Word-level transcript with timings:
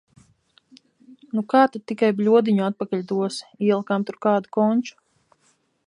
Nu 1.39 1.43
kā 1.53 1.61
tad 1.75 1.85
tikai 1.91 2.09
bļodiņu 2.21 2.65
atpakaļ 2.69 3.05
dosi– 3.13 3.49
ielikām 3.69 4.09
tur 4.09 4.21
kādu 4.27 4.53
konču. 4.59 4.99